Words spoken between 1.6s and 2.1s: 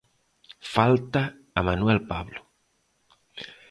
Manuel